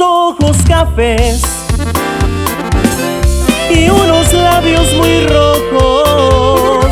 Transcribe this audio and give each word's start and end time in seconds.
ojos 0.00 0.56
cafés 0.68 1.42
y 3.70 3.88
unos 3.88 4.32
labios 4.32 4.92
muy 4.94 5.26
rojos. 5.26 6.86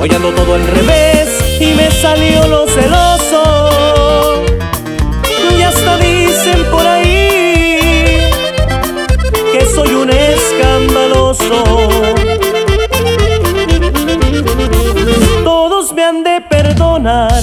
Hoy 0.00 0.10
ando 0.14 0.30
todo 0.30 0.54
al 0.54 0.66
revés 0.66 1.28
y 1.60 1.74
me 1.74 1.90
salió 1.90 2.46
lo 2.48 2.66
celoso. 2.66 4.42
Y 5.58 5.62
hasta 5.62 5.98
dicen 5.98 6.64
por 6.70 6.86
ahí 6.86 8.18
que 9.52 9.66
soy 9.74 9.94
un 9.94 10.10
escandaloso. 10.10 11.64
Todos 15.44 15.92
me 15.92 16.02
han 16.02 16.22
de 16.24 16.40
perdonar, 16.40 17.42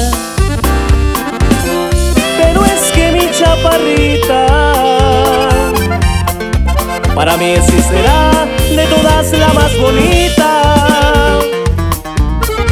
para 7.15 7.37
mí 7.37 7.55
sí 7.65 7.81
será 7.81 8.45
de 8.75 8.85
todas 8.87 9.31
la 9.33 9.53
más 9.53 9.71
bonita. 9.79 11.39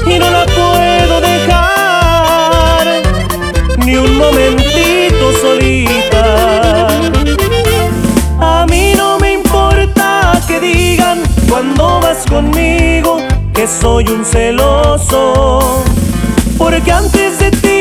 Y 0.05 0.19
no 0.19 0.29
la 0.29 0.45
puedo 0.45 1.21
dejar 1.21 2.85
ni 3.85 3.95
un 3.95 4.17
momentito 4.17 5.31
solita. 5.41 6.87
A 8.39 8.65
mí 8.69 8.93
no 8.97 9.17
me 9.19 9.33
importa 9.33 10.33
que 10.47 10.59
digan 10.59 11.23
cuando 11.49 12.01
vas 12.01 12.25
conmigo 12.29 13.19
que 13.53 13.67
soy 13.67 14.07
un 14.09 14.25
celoso, 14.25 15.83
porque 16.57 16.91
antes 16.91 17.39
de 17.39 17.51
ti 17.51 17.80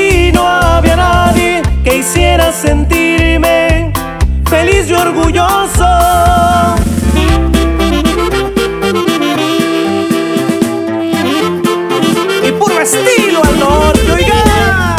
Estilo 12.83 13.43
al 13.45 13.59
norte, 13.59 14.11
oiga. 14.11 14.97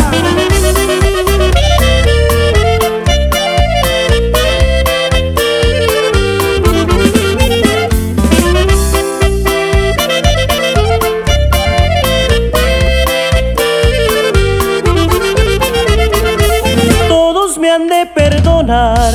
Todos 17.08 17.58
me 17.58 17.72
han 17.72 17.88
de 17.88 18.06
perdonar, 18.06 19.12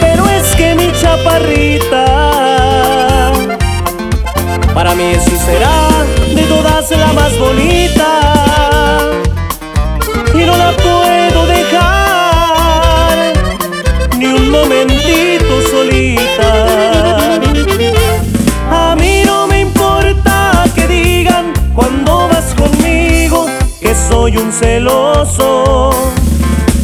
pero 0.00 0.28
es 0.28 0.54
que 0.54 0.76
mi 0.76 0.92
chaparrita 0.92 1.39
más 7.12 7.38
bonita 7.38 9.00
y 10.34 10.38
no 10.44 10.56
la 10.56 10.72
puedo 10.76 11.46
dejar 11.46 13.32
ni 14.18 14.26
un 14.26 14.50
momentito 14.50 15.60
solita. 15.70 17.40
A 18.70 18.94
mí 18.96 19.22
no 19.24 19.46
me 19.46 19.60
importa 19.60 20.64
que 20.74 20.86
digan 20.86 21.52
cuando 21.74 22.28
vas 22.28 22.54
conmigo 22.54 23.46
que 23.80 23.94
soy 23.94 24.36
un 24.36 24.52
celoso, 24.52 25.90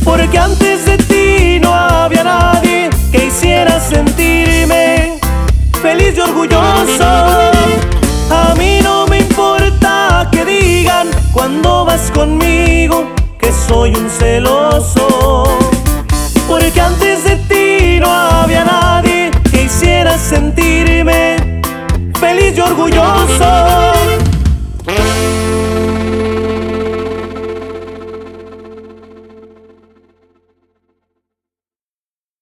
porque 0.04 0.38
antes 0.38 0.86
de 0.86 0.98
ti 0.98 1.60
no 1.60 1.72
había 1.72 2.24
nadie 2.24 2.90
que 3.12 3.26
hiciera 3.26 3.78
sentirme 3.80 5.18
feliz 5.80 6.14
y 6.16 6.20
orgulloso. 6.20 7.45
Celoso, 14.18 15.44
porque 16.48 16.80
antes 16.80 17.24
de 17.24 17.36
ti 17.48 18.00
no 18.00 18.08
había 18.08 18.64
nadie 18.64 19.30
que 19.50 19.64
hiciera 19.64 20.16
sentirme 20.18 21.36
feliz 22.18 22.56
y 22.56 22.60
orgulloso. 22.60 23.85